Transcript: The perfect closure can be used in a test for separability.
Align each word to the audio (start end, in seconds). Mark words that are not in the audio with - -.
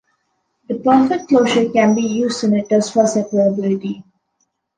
The 0.67 0.79
perfect 0.79 1.27
closure 1.29 1.69
can 1.69 1.93
be 1.93 2.01
used 2.01 2.43
in 2.43 2.55
a 2.55 2.65
test 2.65 2.91
for 2.91 3.03
separability. 3.03 4.01